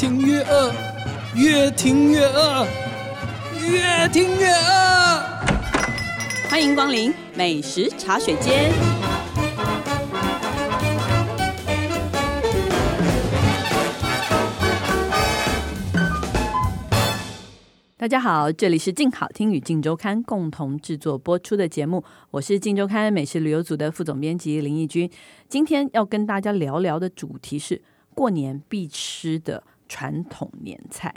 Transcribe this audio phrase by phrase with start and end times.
[0.00, 0.72] 听越饿，
[1.36, 2.66] 越听越饿，
[3.70, 5.20] 越听越饿。
[6.48, 8.72] 欢迎光临美食茶水间。
[17.98, 25.10] 大家好，这里是静好听与静周刊共同制作播出的节目，我是静周刊美食旅游组的副总编辑林义君。
[25.46, 27.82] 今天要跟大家聊聊的主题是
[28.14, 31.12] 过年必吃的传统年菜。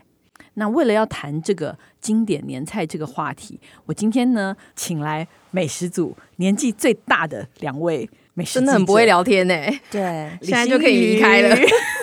[0.55, 9.55] 那为了要谈这个经典年菜这个话题，我今天呢请来美食组年纪最大的两位美食，真的很不会聊天呢。
[9.89, 11.55] 对， 现在就可以离开了。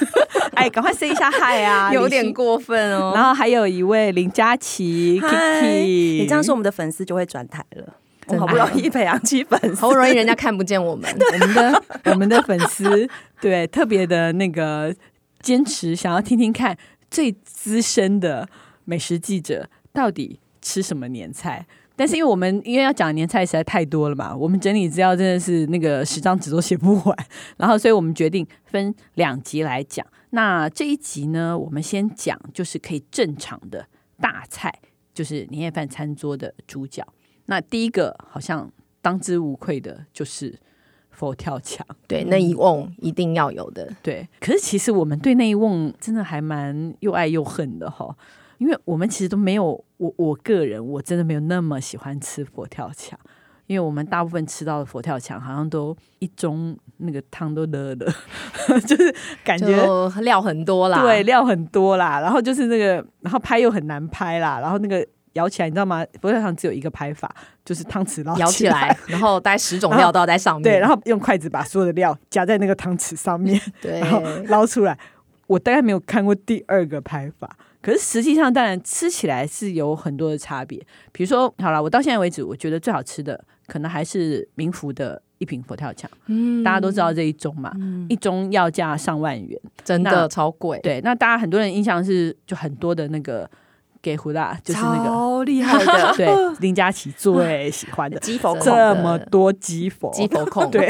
[0.55, 1.91] 哎，赶快 say 一下嗨啊！
[1.95, 3.13] 有点过分哦。
[3.15, 7.95] 然后还有一位林佳琪，Kiki，你这样说我们的粉丝就会转台了。
[8.27, 13.09] 我好不容易培养起粉丝，好不容易人家看不见我们，我们的我们的粉丝
[13.41, 14.95] 对特别的那个
[15.41, 16.77] 坚持，想要听听看。
[17.11, 18.49] 最资深的
[18.85, 21.67] 美食记者到底吃什么年菜？
[21.97, 27.17] 但是因为我们因为要讲年菜实在太多了嘛，我们整理资料真的是那个十张纸都写不完，
[27.57, 30.07] 然后所以我们决定分两集来讲。
[30.31, 33.85] 那这一集呢，我们先讲就是可以正常的
[34.21, 34.73] 大菜，
[35.13, 37.05] 就是年夜饭餐桌的主角。
[37.47, 38.71] 那第一个好像
[39.03, 40.61] 当之无愧的就是。
[41.21, 43.87] 佛跳墙，对，那一瓮一定要有的。
[44.03, 48.17] 对，可是其实我们对那一瓮真的还蛮又爱又恨的哈，
[48.57, 53.21] 因为我们其实都没有，我我个人我真的没有那么喜欢吃佛跳墙，
[53.67, 58.11] 因为我们大部分吃到的佛跳墙好像都一盅那个汤都热的，
[58.89, 59.77] 就是感觉
[60.23, 65.07] 料很多啦，对，料很多啦，然后就是那个，然后拍又很难拍啦，然后那个。
[65.35, 66.05] 舀起来，你知道吗？
[66.21, 70.63] 佛跳墙只有一个拍法，就是汤匙捞舀起来， 然后大概十种料都要在上面。
[70.63, 74.99] 对，然后用筷子把所有的料夹在那个汤匙上面，对， 然后捞出来。
[75.47, 80.79] 我大概没有看过第二个拍法，可是实际上当然吃起来是有很多的差别。
[81.11, 86.09] 比如说，好了，我到现在为止，我觉得最好吃的可能还是明福的一品佛跳墙。
[86.27, 90.79] 嗯，大家都知道这一盅嘛，嗯、一盅要价上万元，真的超贵。
[90.85, 93.51] 对，那大家很多人印象是就很多的那个。
[94.03, 100.89] 给胡大就是那个超厉害的， 对林佳琪最喜欢的鸡佛控，这么多鸡佛鸡佛控，对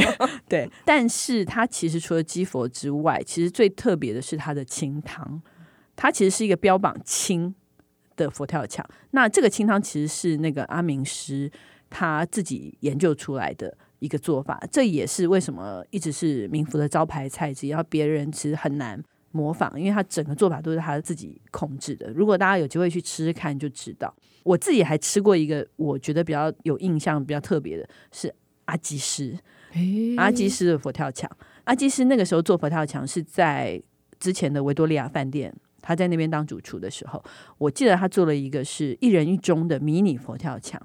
[0.49, 0.71] 对。
[0.85, 5.43] 但是它其实除了鸡佛之外，其实最特别的是它的清汤，
[5.97, 7.55] 它其实是一个标榜清
[8.17, 8.85] 的佛跳墙。
[9.11, 11.51] 那这个清汤其实是那个阿明师
[11.89, 19.03] 他自己研究出来的一个做法，这也是为什么一直是明福的招牌菜，只要别人其实很难。
[19.33, 22.11] 模仿，因为他整个做法都是他自己控制的。
[22.11, 24.13] 如果大家有机会去吃吃看，就知道。
[24.43, 29.39] 我自己还吃过一个，我觉得比较有印象、比较特别的是阿基师，
[30.17, 31.31] 阿基师的佛跳墙。
[31.65, 33.81] 阿基师那个时候做佛跳墙是在
[34.19, 37.23] 之前的维多利亚饭店，他在那边当主厨的时候，
[37.59, 40.81] 我记得他做了一个是一人一盅的迷你佛跳墙，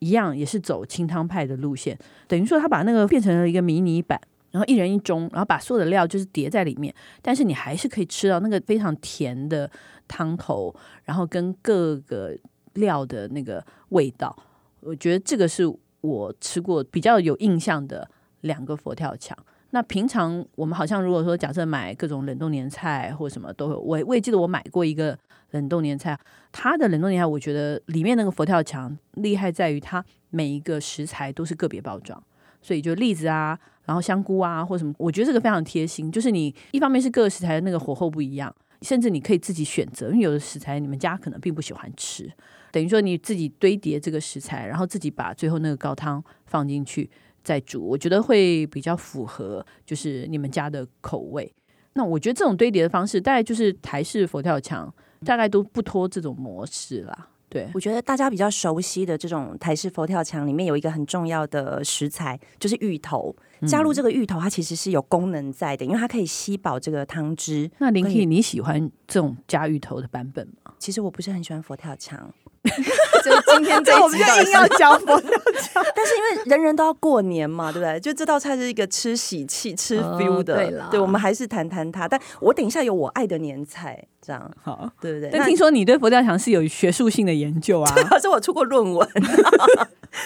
[0.00, 1.96] 一样也是走清汤派的路线，
[2.26, 4.20] 等于说他把那个变成了一个迷你版。
[4.56, 9.70] 然后一人一盅，然后把所有的料就是叠在里面，但是你还是可以吃到那个非常甜的
[10.08, 10.74] 汤头，
[11.04, 12.34] 然后跟各个
[12.72, 14.34] 料的那个味道。
[14.80, 18.08] 我觉得这个是我吃过比较有印象的
[18.40, 19.36] 两个佛跳墙。
[19.72, 25.18] 那平常我们好像如果说假设买各种冷冻年菜或什么都有，我我也记得我买过一个
[25.50, 26.18] 冷冻年菜，
[26.50, 32.22] 它的冷冻年菜我觉得里面那个佛跳墙厉害在于它每一个食材都是个别包装，
[32.62, 33.58] 所以就栗子啊。
[33.86, 36.12] 然后香菇啊，或什么，我觉得这个非常贴心。
[36.12, 42.30] 就是你一方面是各个食材的那个火候不一样，甚至你可以自己选择，因为有的食材你们家可能并不喜欢吃，
[42.70, 47.08] 等于说你自己堆叠这个食材，然后自己把最后那个高汤放进去
[47.42, 51.50] 再煮，我觉得会比较符合就是你们家的口味。
[51.94, 54.92] 那我觉得这种堆叠的方式，大概就是台式佛跳墙，
[55.24, 57.28] 大概都不脱这种模式啦。
[57.48, 63.34] 对，我觉得大家比较熟悉的这种台式佛跳墙里面有一个很重要的食材，就是芋头。
[63.66, 67.70] 加入这个芋头，它其实是有功能在的，因为它可以吸饱这个汤汁。
[67.78, 70.74] 那林 K，你喜欢这种加芋头的版本吗？
[70.78, 72.30] 其实我不是很喜欢佛跳墙。
[73.24, 75.30] 就今天这我们就硬要教佛跳
[75.62, 77.98] 墙，但是因为人人都要过年嘛，对不对？
[78.00, 80.56] 就这道菜是一个吃喜气、吃 feel 的。
[80.56, 82.06] 对了，对，我们还是谈谈它。
[82.06, 85.30] 但我等一下有我爱的年菜，这样好，对不对？
[85.30, 87.92] 但听说你对佛跳墙是有学术性的研究啊？
[88.08, 89.08] 可是我出过论文。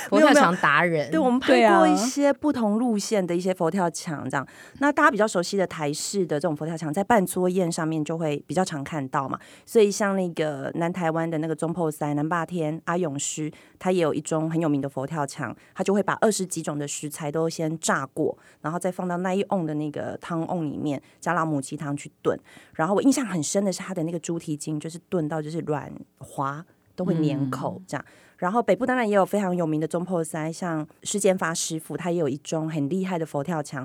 [0.08, 4.46] 佛跳墙达人，对，我们拍过一些不同路线的一些佛跳墙，这样。
[4.78, 9.36] 那大家比较熟悉的台式的这种佛跳墙，在办桌宴上面就会比较常看到嘛。
[9.66, 22.38] 所以像那个南台湾的那个中破塞南霸天阿勇师，他也有一种很有名的佛跳墙，他就会把二十几种的食材都先炸过，然后再放到那一瓮的那个汤瓮里面，加老母鸡汤去炖。
[22.74, 28.04] 然后我印象很深的是，他的那个猪蹄筋就是炖到就是软滑，都会粘口这样。
[28.06, 33.84] 嗯、然后北部当然也有非常有名的中破塞，像施建发师傅，他也有一种很厉害的佛跳墙，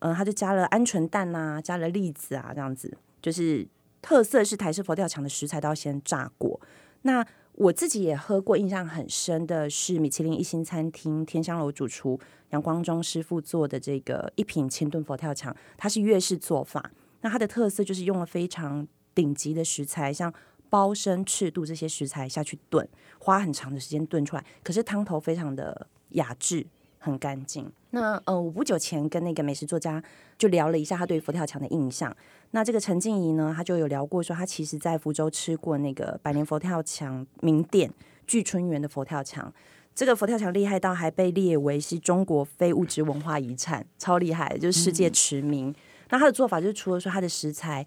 [0.00, 3.66] 嗯、呃，他就加了鹌鹑蛋啊，加了栗子啊，这样子，就是
[4.02, 6.60] 特色是台式佛跳墙的食材都要先炸过。
[7.02, 7.24] 那
[7.56, 12.20] 我自己也喝过，印象很深的是米其林一星餐厅天香楼主厨
[12.50, 16.92] 杨光忠师傅做的这个一品千炖佛跳墙，它是粤式做法。
[17.22, 20.32] 那它的特色就是用了非常顶级的食材，像
[20.68, 22.86] 包身、赤肚这些食材下去炖，
[23.18, 26.66] 花很长的时间炖出来，可是汤头非常的雅致，
[27.06, 27.70] 很干净。
[27.90, 30.02] 那呃，我不久前跟那个美食作家
[30.36, 32.14] 就聊了一下他对佛跳墙的印象。
[32.50, 37.90] 那这个陈静怡呢，他就有聊过说，他其实在福州吃过那个百年佛跳墙名店
[38.26, 39.52] 聚春园的佛跳墙。
[39.94, 45.70] 这个佛跳墙厉害到还被列为是中国非物质文化遗产，超厉害，就是世界驰名。
[45.70, 45.74] 嗯、
[46.10, 47.86] 那他的做法就是除了说他的食材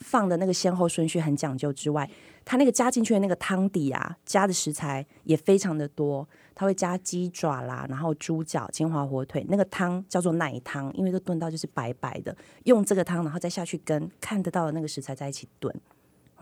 [0.00, 2.08] 放的那个先后顺序很讲究之外，
[2.44, 6.28] 它那个加进去的那个汤底啊，加的食材也非常的多。
[6.52, 15.74] 它会加鸡爪啦，然后猪脚、金华火腿，那个汤叫做奶汤，因为都炖到就是白白的，用这个汤然后再下去跟看得到的那个食材在一起炖。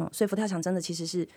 [0.00, 1.28] 嗯，所以佛跳墙真的其实是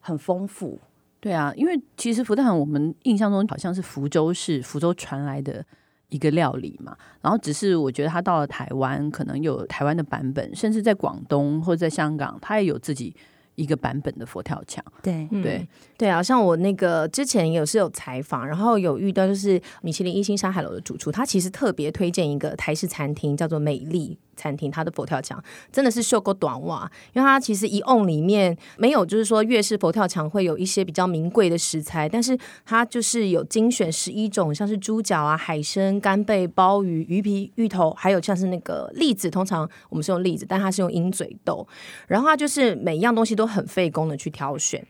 [0.00, 0.78] 很丰富。
[1.20, 5.64] 对啊，因为其实佛跳墙我们印象中好像是福州市福州传来的
[6.08, 13.14] 一个料理嘛，然后只是我觉得他到了台湾，可能有台湾的版本，甚至在广东或者在香港，他也有自己。
[13.58, 15.68] 一个版本的佛跳墙，对对、嗯、
[15.98, 24.16] 对啊，像我那个之前也是有采访，然后有遇到就是米其林一星山海楼的主厨，他其实特别推荐一个台式餐厅，叫做美丽。
[24.38, 25.42] 餐厅它的佛跳墙
[25.72, 41.66] 真的是秀够短袜，因为它其实一瓮里面没有，就是说粤式佛跳墙会有一些比较名贵的食材，但是它就是有精选十一种，像是猪脚啊、海参、干贝、鲍鱼、鱼皮、芋头，还有像是那个栗子，通常我们是用栗子，但它是用鹰嘴豆，
[42.06, 44.86] 然后它就是每一样东西都很费工的去挑选。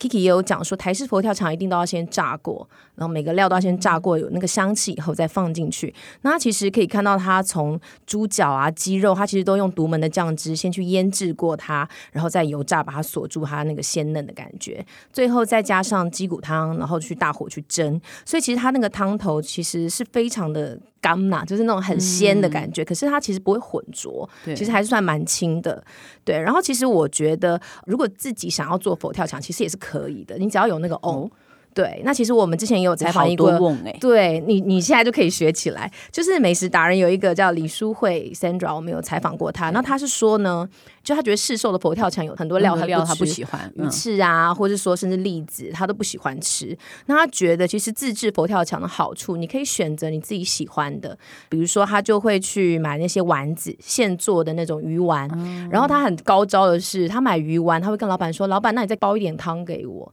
[0.00, 5.94] Kiki 也有讲说，台式佛跳墙一定都要先炸过，然后每个料都要先炸过，有那个香气以后再放进去。
[6.22, 18.00] 那它其实可以看到，它从猪脚啊、鸡肉，它其实都用独门的酱汁先去腌制过它，然后再油炸把它锁住它那个鲜嫩的感觉，最后再加上鸡骨汤，然后去大火去蒸。
[18.24, 20.78] 所以其实它那个汤头其实是非常的。
[21.02, 25.82] 干呐，就是那种很鲜的感觉，嗯、可是它其实不会混浊，对其实还是算蛮轻的。
[26.26, 30.38] 对，然后其实我觉得，如果自己想要做佛跳墙，其实也是可以的。
[30.38, 31.24] 你只要有那个瓮。
[31.24, 31.30] 哦
[31.72, 35.90] 对，那其实我们之前也有采访一个，欸、对你，你现在就可以学起来。
[36.10, 39.70] 就是美食达人有一个叫李淑慧 Sandra，我们有采访过他。
[39.70, 40.68] 那他是说呢，
[41.04, 42.74] 就他觉得市售的佛跳墙有很多料，
[43.04, 46.76] 他不喜欢，鱼翅啊，嗯、或者说甚至栗子，他都不喜欢吃。
[47.06, 51.16] 那他觉得其实自制佛跳墙的好处，你可以选择你自己喜欢的，
[51.48, 55.30] 比如说他就会去买那些丸子，现做的那种鱼丸。
[55.34, 60.12] 嗯、然后他很高招的是，他买鱼丸，他会跟老板说：“老板，那你再煲一点汤给我。”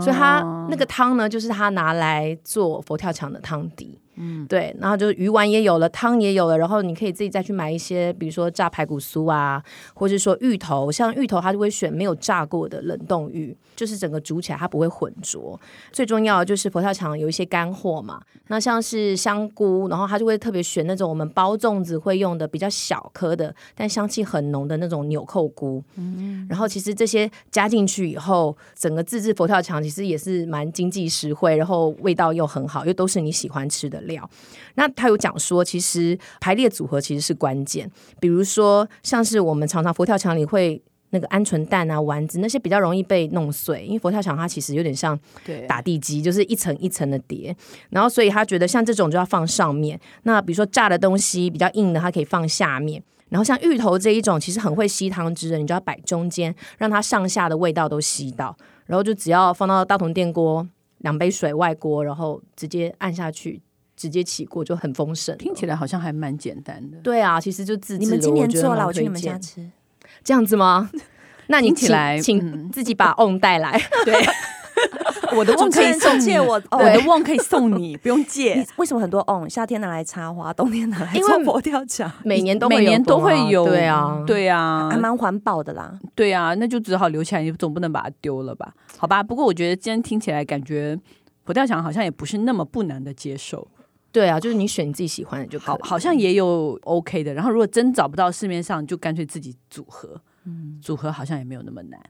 [0.00, 3.98] 所以他那个汤呢，就是他拿来做佛跳墙的汤底。
[4.20, 9.62] 嗯，对，然后就鱼丸也有了，汤也有了，然后你可以自己再去买一些，比如说炸排骨酥啊，
[9.94, 15.58] 或者说芋头，像芋头它就会选没有炸过的冷冻芋，就是整个煮起来它不会混浊。
[15.92, 25.82] 最重要的就是佛跳墙有一些干货嘛，那像是香菇，然后它就会特别选那种我们包粽子会用的比较小颗的，但香气很浓的那种纽扣菇。
[25.96, 34.00] 嗯，然后其实这些加进去以后，整个自制佛跳墙其实也是蛮经济实惠，然后味道又很好，又都是你喜欢吃的。
[34.08, 34.28] 料，
[34.74, 37.88] 那他有讲说，其实排列组合其实是关键。
[38.18, 45.18] 比如说，像是我们常常佛跳墙里会那个鹌鹑蛋啊、丸子那些比较容易被弄碎，因为佛跳墙它其实有点像
[45.66, 47.56] 打地基，就是一层一层的叠。
[47.90, 49.98] 然后，所以他觉得像这种就要放上面。
[50.24, 53.02] 那比如说炸的东西比较硬的，它可以放下面。
[53.30, 58.56] 然后像芋头这一种，其实很会吸汤汁的，你就要摆中间，让它上下的味道都吸到。
[58.86, 60.66] 然后就只要放到大同电锅，
[60.98, 63.60] 两杯水外锅，然后直接按下去。
[63.98, 66.96] 直接起锅就很丰盛，听起来好像还蛮简单的。
[67.02, 68.04] 对啊，其实就自己。
[68.04, 69.68] 你们今年做了，我去你们家吃，
[70.22, 70.88] 这样子吗？
[71.48, 73.76] 那你起来，请自己把 on 带来。
[74.04, 74.14] 对，
[75.36, 78.64] 我的瓮可以送借我，我的瓮可以送你，不用借。
[78.76, 79.50] 为什么很多 on？
[79.50, 83.66] 夏天拿来插花，冬天拿来做佛跳墙，每年都每年都会有。
[83.66, 85.98] 对啊，对啊，还蛮环保的啦。
[86.14, 88.72] 对啊，那就只好留起来，你总不能把它丢了吧？
[88.96, 89.22] 好吧。
[89.22, 90.96] 不过我觉得今天听起来感觉
[91.44, 93.66] 佛跳墙好像也不是那么不难的接受。
[94.10, 97.34] 对啊，就是你选你自己喜欢的就好，好像也有 OK 的。
[97.34, 102.00] 然后如果真找不到市面上，就干脆自己组合，嗯，组合好像也没有那么难。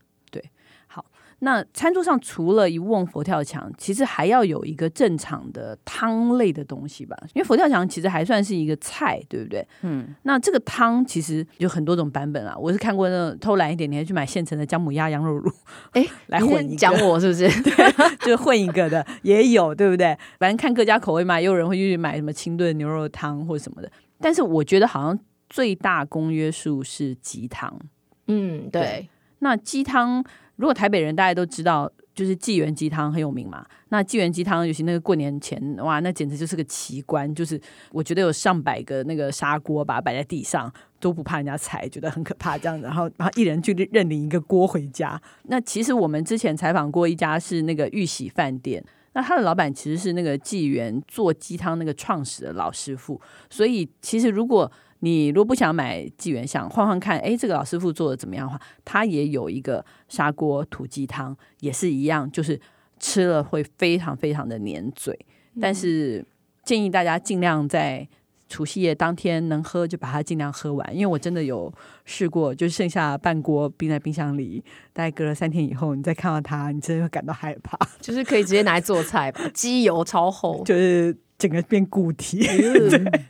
[1.41, 7.17] 那餐桌上除了一瓮佛跳墙，其实还要有一个正常的汤类的东西吧？
[7.33, 9.65] 因为佛跳墙其实还算是一个菜，对不对？
[9.83, 10.15] 嗯。
[10.23, 12.57] 那这个汤其实有很多种版本啊。
[12.59, 15.49] 我是看过那种偷懒一点，你还去买现成的姜母鸭羊肉乳，
[15.93, 16.77] 哎， 来混一个。
[16.77, 17.47] 讲我是不是？
[17.63, 20.19] 对，就是混一个的也有，对不对？
[20.41, 23.89] 反正看各家口味嘛，也有人会去买什么清炖牛肉汤或者什么的。
[24.21, 25.17] 但是我觉得好像
[25.49, 27.79] 最大公约数是鸡汤。
[28.27, 28.83] 嗯，对。
[28.83, 30.25] 对那鸡汤。
[30.59, 33.65] 如果台北人大家都知道，就是纪元鸡汤很有名嘛。
[33.91, 37.33] 那纪元鸡汤，尤其那个过年前，哇，那简直就是个奇观。
[37.33, 37.59] 就是
[37.93, 42.85] 我觉得有上百个那个砂锅，把它摆在地上，都不怕人家踩，觉得很可怕这样子。
[42.85, 45.21] 然后，然后一人去认领一个锅回家。
[45.45, 53.21] 那其实我们之前采访过一家是那个玉喜饭店，那他的老板其实是那个纪元做鸡汤那个创始的老师傅。
[53.49, 54.71] 所以其实如果
[55.01, 62.61] 你如果不想买纪元，想换换看，哎，这个老师傅做的怎么样的话，他也有一个砂锅土鸡汤，也是一样，就是
[62.99, 65.17] 吃了会非常非常的黏嘴。
[65.61, 66.25] 但是
[66.65, 68.09] 建议大家尽量在
[68.49, 71.73] 除夕夜当天能喝就把它尽量喝完，因为我真的有
[72.05, 77.79] 试过，就剩下半锅冰在冰箱里，大概隔了三天以后，你再看到它，你真的会感到害怕。
[78.01, 82.41] 就是可以直接拿来做菜吧，鸡油超厚， 就是整个变固体。
[82.91, 83.23] 对，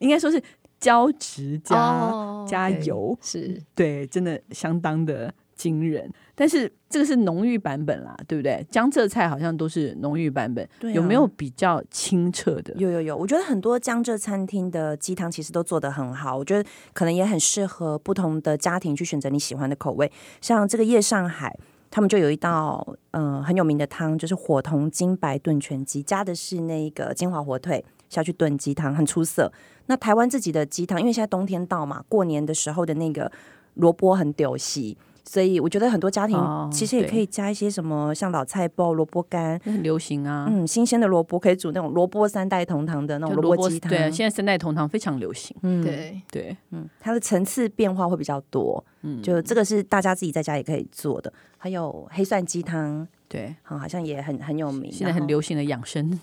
[0.00, 0.42] 应该说是。
[0.78, 6.10] 胶质加、oh, 加油是对，真的相当的惊人。
[6.34, 8.64] 但是这个是浓郁版本啦，对不对？
[8.70, 12.74] 江浙菜好像都是浓郁版本，对啊、有没有比较清澈的？
[12.74, 20.12] 有有有，我觉得很多江浙餐厅的鸡汤其实都做得很好，我觉得可能也很适合不同的家庭去选择你喜欢的口味。
[20.42, 21.58] 像这个夜上海，
[21.90, 27.82] 他们就有一道嗯、呃、很有名的汤，就是火铜金白炖全鸡，加的是那个金华火腿。
[28.08, 29.52] 下去炖鸡汤很出色。
[29.86, 33.30] 那台湾自己的鸡汤，因为现在冬天到嘛，过年的时候的那个
[33.74, 34.96] 萝卜很丢席。
[35.28, 36.38] 所以我觉得很多家庭
[36.70, 40.46] 其实也可以加一些什么，像老菜包、萝卜干，很流行啊。
[40.48, 43.90] 嗯，新鲜的萝卜可以煮那种萝卜三代同堂的那种萝卜鸡汤。
[43.90, 45.56] 对，现在三代同堂非常流行。
[45.62, 48.84] 嗯，对对，嗯，它的层次变化会比较多。
[49.06, 51.32] 嗯，就这个是大家自己在家也可以做的。
[51.56, 54.90] 还有黑蒜鸡汤，对，好，好像也很很有名。
[54.92, 56.20] 现在很流行的养生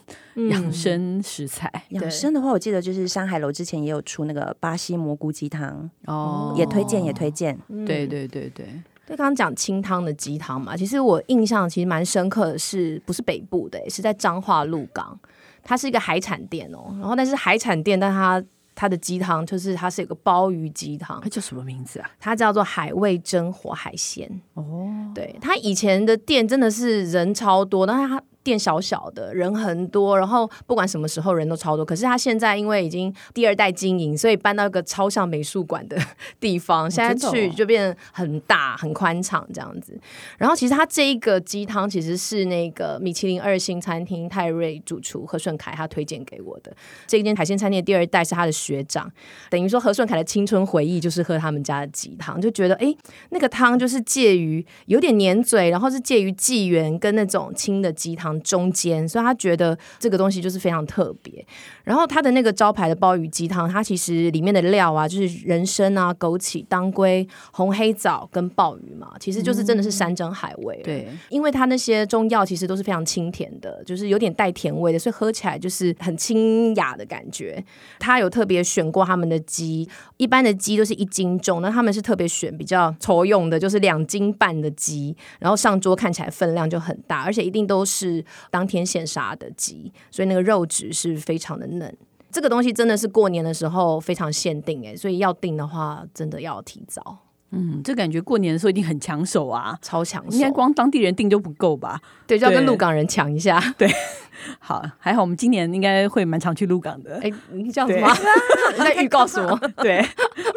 [0.49, 1.71] 养生食材。
[1.89, 7.57] 养生的话，我记得就是山海楼之前也有出那个巴西蘑菇鸡汤哦，也推荐也推荐。
[7.85, 8.67] 对对对对。
[9.05, 15.19] 对，刚刚讲清汤的鸡汤嘛，其实我印象其实蛮深刻的是，不是北部的，是在彰化鹿港，
[15.61, 16.85] 它是一个海产店哦。
[16.99, 18.41] 然后，但是海产店，但它
[18.75, 22.09] 它的鸡汤就是它是有个鲍鱼鸡汤，它叫什么名字啊？
[22.19, 25.11] 它叫做海味蒸活海鲜哦。
[25.13, 28.21] 对，它以前的店真的是人超多，但是它。
[28.43, 31.85] 店小小的，人很多，然后不管什么时候人都超多。
[31.85, 35.97] 可是他现在因为已经第二代经营，所以搬到一个超像美术馆的
[36.39, 39.97] 地方，现在去就变很大、很宽敞这样子。
[40.37, 46.75] 然后其实他这一个鸡汤其实是那个米其林二星餐厅泰瑞主厨何顺凯他推荐给我的。
[47.07, 49.09] 这一间海鲜餐厅的第二代是他的学长，
[49.49, 52.93] 等于说何顺凯的青春回忆就是喝他们家的鸡汤，就觉得哎，
[53.29, 58.32] 那个汤就是介于有点黏嘴，然后是介于纪元跟那种清的鸡汤。
[58.41, 61.45] 中间，所以他觉得这个东西就是非常特别。
[61.83, 70.79] 然后他的那个招牌的鲍鱼鸡汤，它其实里面的料啊，就是人参啊、枸杞、当归、红黑枣跟鲍鱼嘛，其实就是真的是山珍海味。
[70.81, 77.63] 嗯、对，因为它那些中药其实都是非常清甜的，就是有点带甜味的，所以喝起来就是很清雅的感觉。
[77.99, 79.87] 他有特别选过他们的鸡，
[80.17, 88.22] 一般的鸡都是一斤重，那他们是特别选比较粗用的，就是两斤半的鸡，然后上桌看起来分量就很大，而且一定都是。
[88.49, 91.95] 当天现杀的鸡，所以那个肉质是非常的嫩。
[92.31, 97.19] 这个东西真的是过年的时候非常限定哎，所以要订的话真的要提早。
[97.55, 102.01] 嗯，这感觉过年的时候一定很抢手啊，超抢手，应该光当地人订就不够吧？
[102.25, 103.61] 对，就要跟鹿港人抢一下。
[103.77, 103.87] 对，
[104.57, 107.19] 好，还好我们今年应该会蛮常去鹿港的。
[107.21, 108.11] 哎，你叫什么？
[108.75, 109.55] 你在预告什么？
[109.77, 110.03] 对，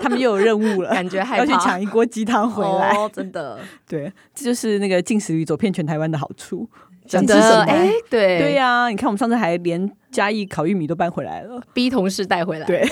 [0.00, 2.96] 他们又有任务了， 感觉要去抢一锅鸡汤回来。
[2.96, 6.66] 哦，真的，对，这就是那个进食旅走遍全台湾的好处。
[7.06, 12.66] 真的哎，对对呀、啊，你看我们上次还连嘉义烤玉米都搬回来了，逼同事带回来。
[12.66, 12.84] 对，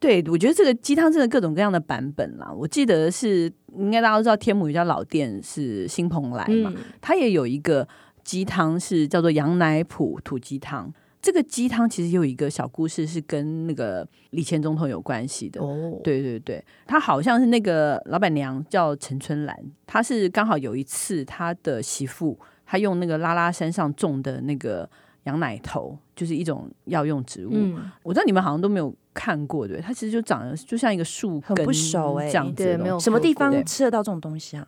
[0.00, 2.50] 对，我觉得这个鸡汤真的各种各样的版本啦。
[2.52, 7.86] 我记得是应该大家都知道，天母有家老店是新蓬莱嘛，嗯、它也有一个
[8.24, 10.92] 鸡汤是叫做羊奶脯土鸡汤。
[11.26, 15.60] 这个鸡汤其实有一个小故事，是跟那个李前总统有关系的。
[15.60, 24.88] 哦，对对对，他好像是那个老板娘叫陈春兰，她是刚好有一次她的媳妇，她用那个拉拉山上种的那个
[25.24, 27.50] 羊奶头，就是一种药用植物。
[27.54, 34.64] 嗯，我知道你们好像都没有看过，对，它其实就长得就像一个树根，很不熟哎，这样子，对，没有什么地方吃得到这种东西啊？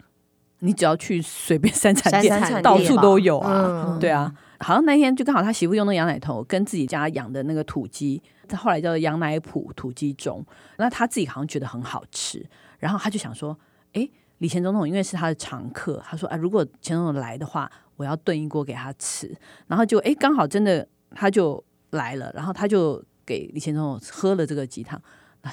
[0.59, 3.91] 你只要去随便 三产三店，产到处都有啊。
[3.91, 10.45] 嗯对啊，好像那天就刚好他媳妇用那羊奶头跟自己家养的那个土鸡，他后来叫做羊奶埔土鸡中，
[10.79, 12.45] 那他自己好像觉得很好吃，
[12.79, 13.57] 然后他就想说，
[13.93, 19.33] 哎，李前总统因为是他的常客，他说啊，如果前总统来的话，我要炖一锅给他吃，
[19.69, 25.01] 然后就哎刚好真的他就来了，然后他就给李前总统喝了这个鸡汤，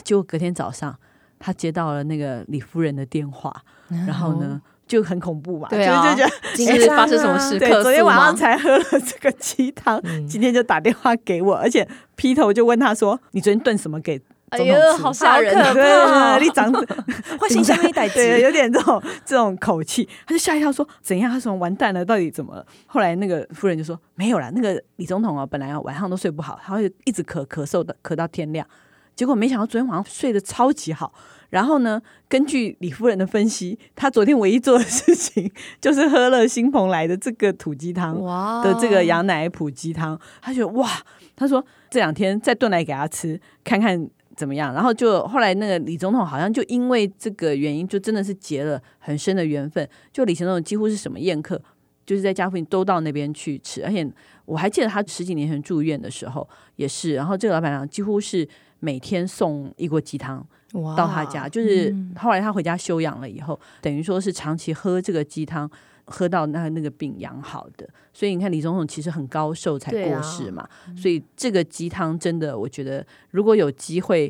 [0.03, 0.97] 结果隔天早上
[1.37, 4.61] 他接到了那个李夫人的电话，然后呢。
[4.87, 7.57] 就很恐怖嘛，对啊，就觉得今天发生什么事？
[7.57, 16.37] 对，昨天晚上才喝了这个鸡汤，嗯、今天就打电话给我，而且劈头就问他说：“你昨天炖什么给总统吃？”哎呦，好吓人，可怕！
[16.37, 21.31] 你长坏心相一代，对，有点这种这种口气，他就吓一跳说：“怎样？
[21.31, 28.65] 他说完蛋了，到底怎么了？”后来那个夫人就说：“没有啦，那个李总统啊，本来晚上都睡不好，他会一直咳咳嗽的，咳到天亮。
[29.15, 31.13] 结果没想到昨天晚上睡得超级好。”
[31.51, 38.15] 然后呢，根据李夫人的分析，她昨天唯一做的事情就是喝了新蓬莱的这个土鸡汤
[38.61, 40.19] 的这个羊奶普鸡汤。
[40.41, 40.89] 她觉得哇，
[41.35, 44.73] 她说这两天再炖来给她吃，看看怎么样。
[44.73, 49.87] 然后就后来那个李总统好像就因为这个原因，就真的是结了很深的缘分。
[50.11, 51.61] 就李总统几乎是什么宴客，
[52.05, 53.85] 就是在家附近都到那边去吃。
[53.85, 54.05] 而且
[54.45, 56.45] 我还记得他十几年前住院的时候
[56.75, 58.45] 也是，然后这个老板娘几乎是
[58.85, 60.45] 每天送一锅鸡汤。
[60.97, 65.69] 到他家，就是后来他回家休养了以后，嗯、等于说是长期喝这个鸡汤，
[66.03, 67.87] 喝到那那个病养好的。
[68.11, 74.27] 所以你看，李总统其实很高寿才过世嘛，啊、所以这个鸡汤真的，我觉得如果有机会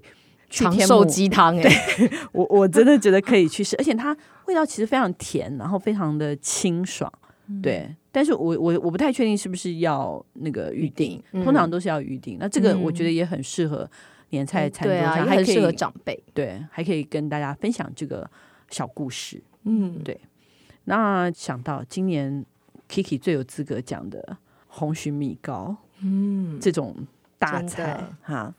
[0.48, 1.68] 去长寿鸡汤，哎，
[2.32, 7.12] 我我真的觉得可以去试，而且它味道其实非常甜，然后非常的清爽，
[7.48, 7.96] 嗯、对。
[8.12, 12.38] 但是我我我不太确定是不是要那个预定，嗯、通常都是要预定。
[12.40, 13.90] 那这个我觉得也很适合。
[14.36, 18.30] 年菜餐桌上还适合长辈，对，还可以跟大家分享这个
[18.70, 19.42] 小故事。
[19.64, 20.20] 嗯，对。
[20.84, 22.46] 那想到今年
[22.90, 24.38] Kiki 最有资格讲的
[24.68, 26.96] 红蟳米糕，嗯，这种
[27.40, 28.54] 大菜哈。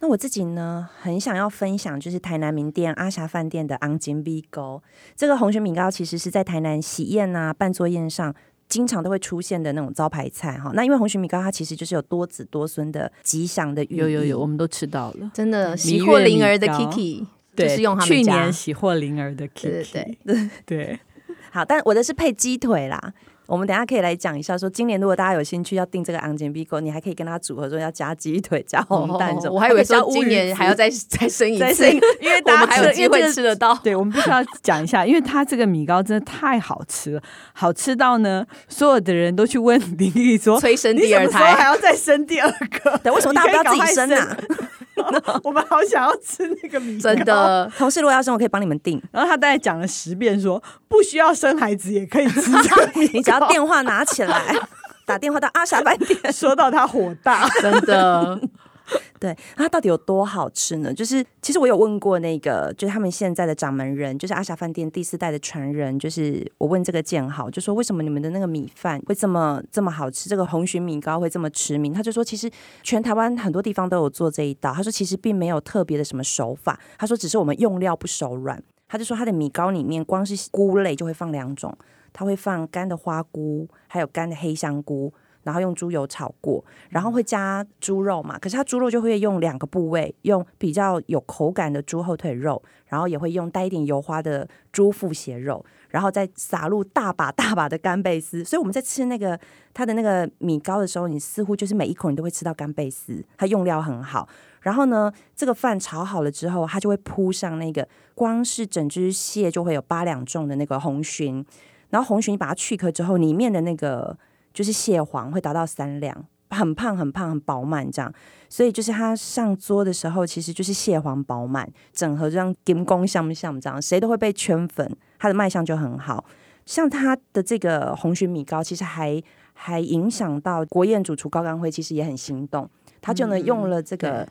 [0.00, 4.82] 那我自己呢，很想要分享，就是台南名店阿霞饭店的昂金米糕。
[5.14, 8.34] 这个红蟳米糕其实是在台南喜宴啊、办桌宴上。
[8.72, 13.96] 经常都会出现的那种招牌菜哈，那因为红曲米糕它其实就是有多子多孙的吉祥的寓意。
[13.98, 20.18] 有有有，我们都吃到了，真的喜获麟儿的 Kiki，就是用他们去年喜获麟儿的 Kiki，对对。
[20.24, 21.00] 对，对。
[21.52, 23.12] 好，但我的是配鸡腿啦。
[23.52, 29.52] 我们等下可以来讲一下，说今年如果大家有兴趣要订这个昂金米糕，你还可以跟他组合，说要加鸡腿、加红蛋什么。
[29.52, 31.86] 我还以为说今年还要再 再生一次，
[32.18, 33.74] 因为大家 还有机会吃得到。
[33.84, 42.50] 对，我们必须要讲一下，因为它这个米糕真的太好吃了，好吃到呢，所有的人都去问林丽说，催生第二胎还要再生第二
[42.82, 42.98] 个？
[43.04, 44.34] 对，为什么大家不要自己生啊？
[45.44, 47.70] 我们好想要吃那个米糕，真的。
[47.76, 49.02] 同事如果要生，我可以帮你们订。
[49.10, 54.54] 然后他大概讲了十遍说，说不需要生孩子也可以吃这个， 你只要电话拿起来，
[55.06, 58.40] 打电话到阿霞饭店，说到他火大，真的。
[59.18, 60.92] 对，它到底有多好吃呢？
[60.92, 71.92] 就是其实我有问过那个，就是他们现在的掌门人，就是阿霞饭店第四代的传人，就是我问这个建豪，就说为什么你们的那个米饭会这么这么好吃，这个红鲟米糕会这么驰名？
[71.92, 72.50] 他就说，其实
[72.82, 74.72] 全台湾很多地方都有做这一道。
[74.72, 76.78] 他说，其实并没有特别的什么手法。
[76.98, 78.60] 他说，只是我们用料不手软。
[78.88, 81.74] 他就说，他的米糕里面光是菇类就会放两种，
[82.12, 85.14] 他会放干的花菇，还有干的黑香菇。
[85.42, 88.38] 然后用猪油炒过，然后会加猪肉嘛？
[88.38, 98.44] 可是它猪肉就会用两个部位，用比较有口感的猪后腿肉，然后也会用带一点油花的猪腹斜肉，然后再撒入大把大把的干贝丝。
[98.44, 99.38] 所以我们在吃那个
[99.74, 103.24] 它的那个米糕的时候，你似乎就是每一口你都会吃到干贝丝。
[103.36, 104.28] 它用料很好。
[104.60, 111.44] 然后呢，这个饭炒好了之后，它就会铺上那个光是整只蟹就会有八两重的那个红鲟，
[111.90, 114.16] 然后红鲟你把它去壳之后，里面的那个。
[114.52, 118.12] 就是蟹黄会达到三两，很胖很胖很饱满这样，
[118.48, 126.24] 所以就是它上桌的时候，其实就是蟹黄饱满，整合这样金光相像这样，谁都会被圈粉，它的卖相就很好。
[126.64, 129.20] 像它的这个红鲟米糕，其实还
[129.52, 132.68] 还影响到国宴主厨高干辉，其实也很心动，
[133.00, 134.28] 他就呢用了这个、嗯、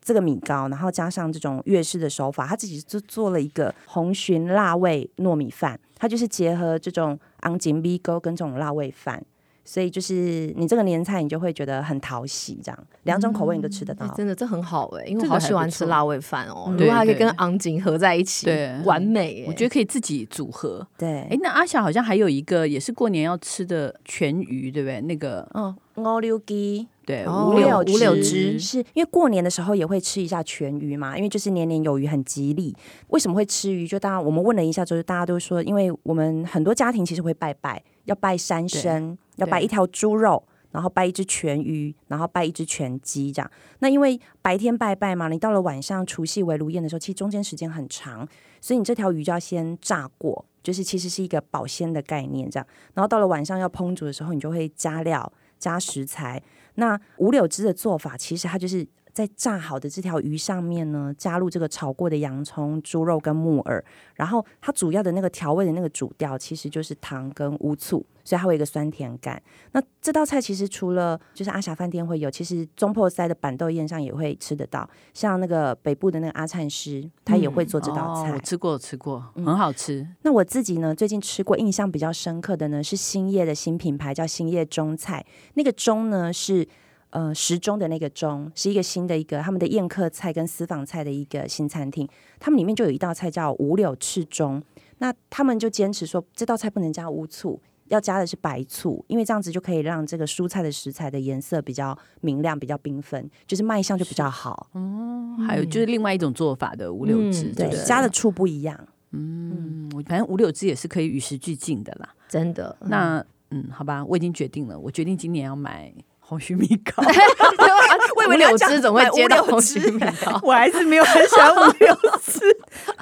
[0.00, 9.22] 这个米糕，然后加上这种粤式的手法，他自己就做了一个红鲟辣味糯米饭，他就是结合这种昂金米糕跟这种辣味饭。
[9.68, 16.74] 所以就是你这个年菜，你就会觉得很讨喜，这样两种口味你都吃得到，嗯欸、真的这很好哎、欸，因为我好喜欢吃辣味饭哦。
[16.78, 19.44] 如果还可以跟昂锦合在一起，对，完美、欸。
[19.46, 20.86] 我觉得可以自己组合。
[20.96, 25.02] 对，哎，那阿霞好像还有一个也是过年要吃的全鱼，对不对？
[25.02, 26.88] 那个嗯，乌溜鸡。
[27.08, 32.76] 对，哦五柳五柳枝枝是因为过年的时候也会吃一下全鱼嘛，因为就是年年有余很吉利。
[33.06, 33.88] 为什么会吃鱼？
[33.88, 40.44] 就大家我们问了一下，就是大家都说，因为我们很多家庭其实会拜拜，要拜三牲，要拜一条猪肉。
[40.70, 43.50] 然后拜一只全鱼，然后拜一只全鸡，这样。
[43.78, 48.28] 那因为白天拜拜嘛，你到了晚上除夕围炉宴的时候，其实中间时间很长，
[48.60, 52.66] 所以你这条鱼就要先炸过，就是其实是一个保鲜的概念，这样。
[52.92, 56.42] 然后到了晚上要烹煮的时候，你就会加料、加食材。
[56.74, 58.86] 那五柳枝的做法，其实它就是。
[59.18, 69.42] 在炸好的这条鱼上面呢，加入这个炒过的洋葱、猪肉跟木耳，然后它主要的那个调味的那个主调其实就是糖跟乌醋，所以它会有一个酸甜感。
[69.72, 74.88] 那这道菜其实除了就是阿霞饭店会有，其实中破塞的板豆宴上也会吃得到。
[75.12, 78.30] 像那个北部的那个阿灿师，他也会做这道菜。
[78.30, 80.14] 嗯哦、我吃过，吃过，很好吃、嗯。
[80.22, 86.68] 那我自己呢，最近吃过印象比较深刻的呢，是兴业的新品牌叫兴业中菜，那个中呢是。
[87.10, 92.06] 呃，时钟的那个钟是一个新的一个他们的宴客菜跟私房菜的一个新餐厅，
[92.38, 94.62] 他们里面就有一道菜叫五柳翅中，
[94.98, 104.68] 那他们就坚持说这道菜不能加乌醋，要加的是白醋，因为这样子就可以让这个蔬菜的食材的颜色比较明亮、比较缤纷，就是卖相就比较好。
[104.72, 108.78] 哦，还有就是另外一种做法的五柳汁，嗯、对，加的醋不一样。
[109.12, 112.76] 嗯，我反正五柳汁也是可以与时俱进的啦，真的。
[112.80, 115.90] 那嗯，好吧，我已经决定了，我决定今年要买。
[116.28, 117.02] 红须米糕，
[118.16, 122.40] 我以为柳枝总会接到红须米糕，我还是没有很喜欢五柳枝，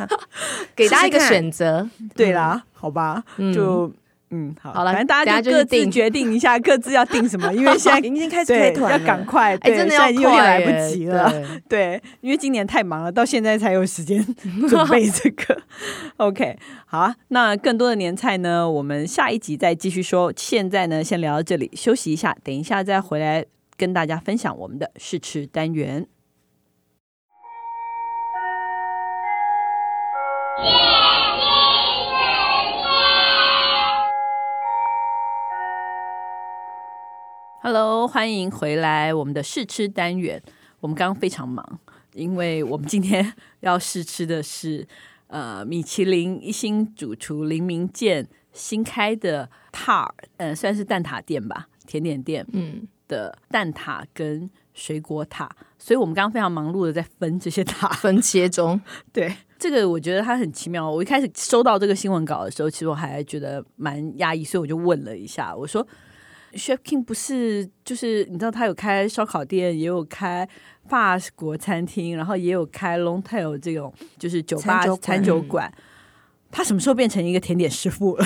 [0.77, 1.89] 给大家一个选择。
[2.15, 3.91] 对啦，好吧，就
[4.31, 11.33] 嗯，好，好了，反正大家就各自决定一下，各自要定什么，因为 现在已经开始开团，要赶快，哎，真的要有点来不及了，
[11.69, 14.21] 对，因为今年太忙了，到现在才有时间
[14.69, 15.63] 准备这个。
[16.19, 20.33] OK，好啊，那更多的年菜呢，我们下一集再继续说。
[20.37, 23.45] 现在呢，先聊到这里，休息一下，等一下再回来
[23.77, 26.07] 跟大家分享我们的试吃单元。
[37.69, 40.41] Hello，欢迎回来我们的试吃单元。
[40.79, 41.81] 我们刚刚非常忙，
[42.13, 44.87] 因为我们今天要试吃的是
[45.27, 55.51] 呃米其林一星主厨林明健新开的塔，呃算是蛋挞店吧，甜点店，嗯的蛋挞跟水果塔。
[55.77, 58.81] 所以我们刚刚非常忙碌的在分这些塔， 分切中。
[59.13, 60.89] 对，这个我觉得它很奇妙。
[60.89, 65.85] 我一开始收到这个新闻稿的时候，其实我还觉得蛮压抑，所以我就问了一下，我说。
[66.53, 70.49] Chef King 不是，就是你知道他有开烧烤店，也有开
[70.89, 75.73] 法国餐厅，然后也有开 Long Tail 这种就是酒吧餐酒，馆。
[76.51, 78.25] 他什么时候变成一个甜点师傅了？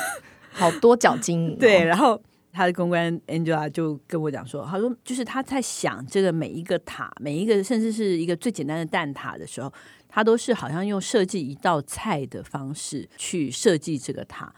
[0.52, 1.56] 好多角经营、哦。
[1.60, 9.72] 对，然后他的公关 Angela 就跟我讲说，他说就是他在想这个每一个塔，每一个甚至是一个最简单的蛋挞的时候，
[10.06, 14.54] 他都是好像用设计一道菜的方式去设计这个塔。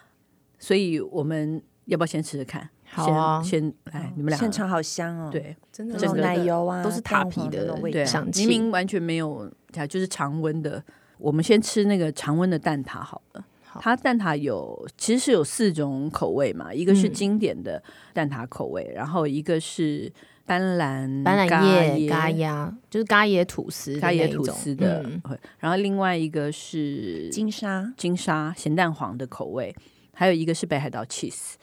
[0.58, 2.68] 所以我们要不要先吃吃看？
[2.86, 9.50] 好啊，先，先来，你们俩现场好香哦，对，真的，整个奶油啊，都是塔皮的味道，明明完全没有，
[9.88, 10.82] 就是常温的。
[11.18, 13.44] 我们先吃那个常温的蛋挞好了。
[13.80, 20.12] 它蛋挞有其实是有四种口味嘛，一个是经典的蛋挞口味，嗯、然后一个是
[20.46, 25.20] 斑斓斑斓叶咖椰，就是咖椰吐司咖椰吐司的，嗯、
[25.58, 27.92] 然后另外一个是金沙。
[27.96, 29.74] 金沙咸蛋黄的口味，
[30.12, 31.54] 还有一个是北海道 cheese，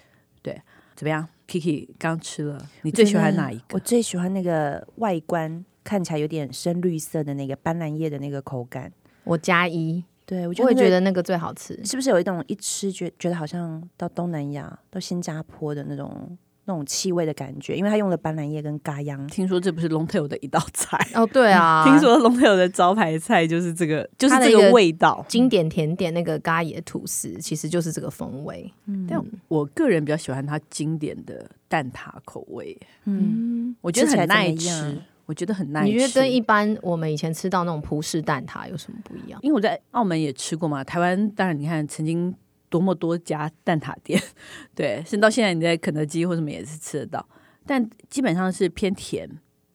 [0.41, 0.61] 对。
[0.93, 3.63] 怎么样，Kiki 刚吃了，你最喜欢哪一个？
[3.71, 8.91] 我，最喜欢那个外观看起来有点深绿色的那个斑斓叶的那个口感。
[9.23, 11.79] 我加一，对我就会觉得那个最好吃。
[11.83, 16.37] 是不是有一种一吃觉觉得好像到东南亚、到新加坡的那种？
[16.71, 19.27] 那种气味的感觉，因为它用了斑斓叶跟咖央。
[19.27, 25.25] 听说这不是 Longtail 的一道菜哦，对啊， 听说 Longtail 的招牌菜就是这个，就是这个味道。
[25.27, 28.71] 经典甜点那个咖野吐司，其实就是这个风味。
[28.85, 32.77] 嗯，但我个人比较喜欢它经典的蛋挞口味。
[33.03, 35.91] 嗯，我觉得很耐吃，我觉得很耐吃。
[35.91, 39.37] 你觉得跟一般我们以前吃到那种葡式蛋挞有什么不一样？
[39.43, 42.33] 因为我在澳门也吃过嘛，台湾当然你看曾经。
[42.71, 44.19] 多么多家蛋挞店，
[44.73, 47.29] 对，甚至到现在你在肯德基或什么也是吃得到，
[47.67, 49.29] 但基本上是偏甜，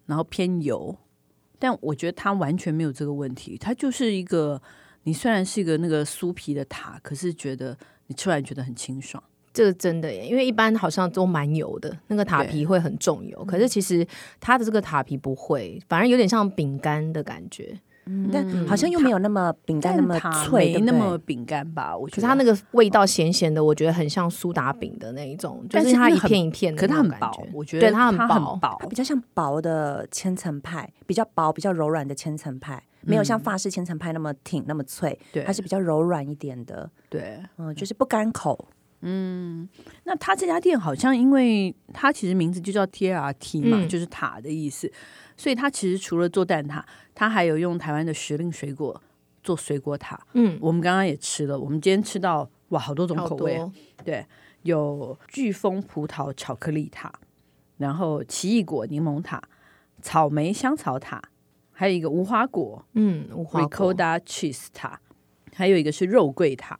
[0.06, 0.96] 然后偏油。
[1.58, 4.60] 但我觉得它完全没有这个问题，它就是一个
[5.04, 9.22] 你虽然是一个那个酥皮的塔，可是觉得你吃完觉得很清爽。
[9.52, 14.06] 这个真的耶，因为一般好像都蛮油的，那个塔皮会很重油，可是其实
[14.38, 17.80] 它的这个塔皮不会，反而有点像饼干的感觉。
[18.06, 21.96] 嗯，但好像又没有那么饼干那么脆，没那么饼干吧？
[21.96, 22.26] 我觉得。
[22.26, 32.82] 它那个味道咸咸的，我觉得很像苏打饼的那一种，就是它一片一片的，可是它很薄，我觉得对它很薄，它比较像薄的千层派，比较薄、比较柔软的千层派。
[33.08, 38.68] 没有像法式千层派那么挺那么脆，对，它是比较柔软一点的，对，嗯，就是不干口，
[39.02, 39.68] 嗯。
[40.02, 44.90] 那他这家店好像，因为它其实名字就叫 TRT 嘛，嗯、就是塔的意思，
[45.36, 46.82] 所以他其实除了做蛋挞，
[47.14, 49.00] 他还有用台湾的时令水果
[49.42, 50.20] 做水果塔。
[50.34, 53.60] 嗯，我们刚刚也吃了，我们今天吃到哇，好多种口味，
[54.04, 54.26] 对，
[54.62, 57.12] 有飓风葡萄巧克力塔，
[57.76, 59.42] 然后奇异果柠檬塔，
[60.02, 61.22] 草莓香草塔。
[61.78, 64.98] 还有一个无花果，嗯，无花果，Ricotta cheese 塔，
[65.54, 66.74] 还有一个是肉桂塔，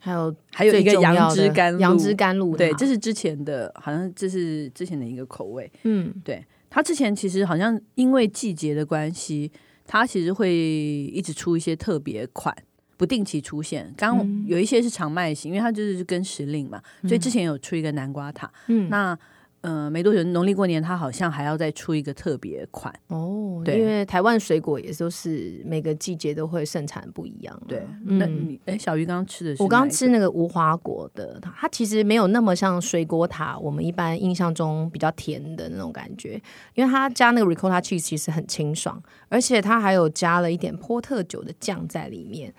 [0.00, 9.52] 还有还有一个杨枝甘露，杨枝甘露，对，这是之前的，好像这是之前的一个口味，嗯，对，它之前其实好像因为季节的关系，
[9.86, 12.56] 它其实会一直出一些特别款，
[12.96, 13.92] 不定期出现。
[13.94, 19.18] 刚有一些是常卖型，因为它就是跟时令嘛，所以之前有出一个南瓜塔，嗯，那。
[19.62, 23.62] 嗯、呃，没多久，农历过年，它好像还要再出一个特别款哦。
[23.64, 27.62] 对，因为台湾水果也都是每个季节都会盛产不一样。
[27.68, 29.62] 对，嗯、那你哎，小鱼刚刚吃的是？
[29.62, 36.40] 我刚刚吃那个无花果的，它其实没有那么像水果塔，我们一般印象中比较甜的那种感觉，
[36.74, 42.52] 因为它加那个 ricotta cheese 其实很清爽，而且它还有加了一点波特酒的酱在里面。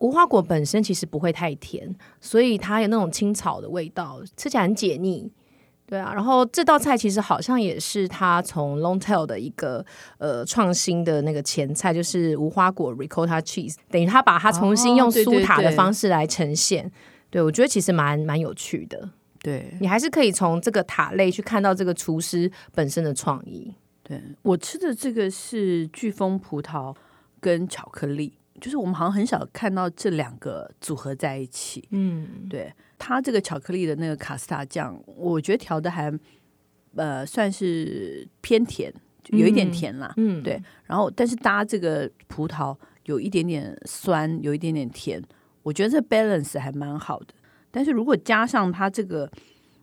[0.00, 5.30] 无花果本身其实不会太甜，所以它有那种青草的味道，吃起来很解腻。
[5.90, 9.84] 对啊，然后这道菜其实好像也是他从 Longtail 的一个
[10.18, 16.86] 呃创新的那个前菜，就是无花果 Ricotta Cheese，等于他把它重新用苏塔的方式来呈现。
[16.86, 19.10] 哦、对，对，对，对，我觉得其实蛮蛮有趣的。
[19.42, 23.74] 对，你还是可以从这个塔类去看到这个厨师本身的创意。
[24.04, 26.94] 对，我吃的这个是飓风葡萄
[27.40, 28.34] 跟巧克力。
[28.60, 36.12] 就是我们好像很少看到这两个组合在一起，嗯，对，它这个巧克力的那个卡斯塔酱，我觉得调的还
[36.94, 38.92] 呃算是偏甜，
[39.30, 45.20] 有一点甜啦，嗯，对，然后但是搭这个葡萄有一点点酸，有一点点甜，
[45.62, 47.28] 我觉得这 balance 还蛮好的。
[47.70, 49.30] 但是如果加上它这个，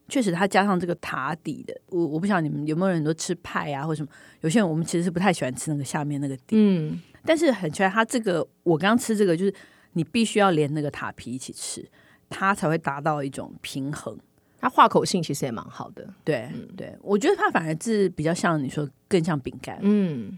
[0.08, 4.10] 确实它加上这个塔底的，我我不晓得你们有没有人都吃派啊或什么，
[4.42, 7.02] 有些人我们其实是不太喜欢吃那个下面那个底，嗯。
[7.26, 9.54] 但是很奇怪，它这个我刚刚吃这个，就是
[9.94, 11.86] 你必须要连那个塔皮一起吃，
[12.30, 14.18] 它才会达到一种平衡。
[14.60, 19.78] 它化口性其实也蛮好的，对、嗯、对，我觉得它反而是比较像你说更像饼干。
[19.82, 20.38] 嗯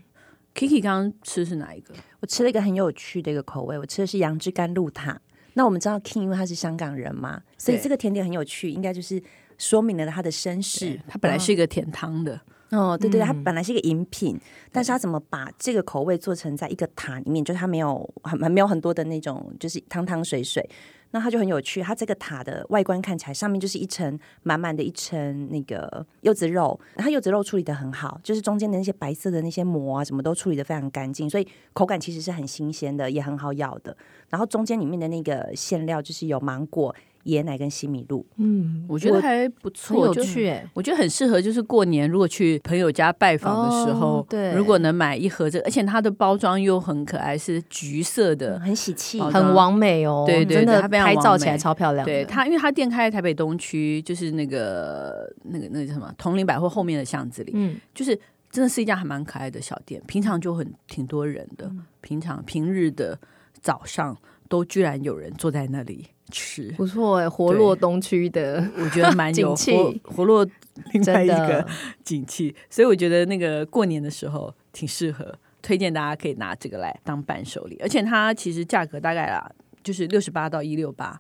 [0.54, 1.94] ，Kiki 刚刚吃的是哪一个？
[2.20, 5.20] 我吃了一个很有趣的一个口味，我吃的是杨枝甘露塔。
[5.54, 9.22] 那我们知道 King 因为他是香港人嘛，所以这个甜点很有趣，应该就是
[9.58, 11.00] 说明了他的身世。
[11.08, 12.40] 他本来是一个甜汤的。
[12.72, 17.44] 哦，对对，它本来是一个饮品，嗯、但是它怎么把这个口味做成在一个塔里面？
[17.44, 20.70] 就是它没有很很没有很多的那种，就是汤汤水水，
[21.12, 21.82] 那它就很有趣。
[21.82, 33.96] 它这个塔的外观看起来，上面就是一层满满的一层那个柚子肉，它柚子肉处理的很好，就是中间的那些白色的那些膜啊，什么都处理的非常干净，所以口感其实是很新鲜的，也很好咬的。
[34.30, 36.96] 然后中间里面的那个馅料就是有芒果。
[37.26, 52.06] 椰奶跟西米露，嗯，我觉得还不错，有趣哎，我觉得很适合，就是过年如果去朋友家拜访的时候，对，如果能买一盒这个，而且它的包装又很可爱，是橘色的，很喜气，很完美哦，对对，真的拍照起来超漂亮。
[52.06, 58.18] 对它，因为它店开在台北东区，就是那个那个那个叫什么铜陵百货后面的巷子里，嗯，就是
[58.50, 61.70] 真的是一家还蛮可爱的小店，平常就很挺多人的，
[62.02, 63.20] 平常平日的
[63.62, 66.08] 早上都居然有人坐在那里。
[66.30, 66.72] 吃。
[66.78, 70.46] 不错哎，活络东区的，我觉得蛮有活，活络
[70.94, 71.68] 另外一个
[72.04, 79.50] 景气，所以我觉得那个过年的时候挺适合，推荐大家可以拿这个来当伴手礼，而且它其实价格大概啊，
[79.84, 81.20] 就是六十八到一六八，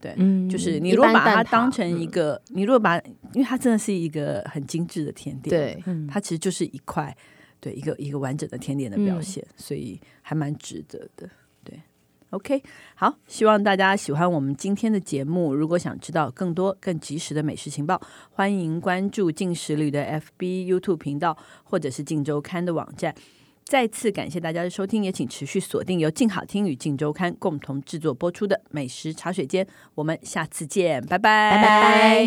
[0.00, 2.96] 对，嗯，就是你如果把它当成一个，嗯、你如果把，
[3.34, 7.14] 因为它真的是一个很精致的甜点，对，它其实就是一块，
[7.60, 11.28] 对，一个一个完整的甜点的表现，嗯、所以还蛮值得的。
[12.30, 12.62] OK，
[12.94, 15.54] 好，希望大家喜欢我们今天的节目。
[15.54, 20.04] 如果想知道更多更及时的美食情报，欢迎关注进食旅的
[20.38, 23.14] FB、YouTube 频道，或者是镜周刊的网站。
[23.64, 29.66] 再次感谢大家的收听，也请持续锁定由静好听与镜周刊共同制作播出的美食茶水间。
[29.94, 32.26] 我们下次见，拜拜，拜拜。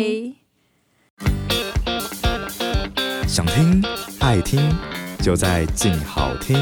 [3.28, 3.82] 想听
[4.20, 4.60] 爱听，
[5.20, 6.56] 就在静好听。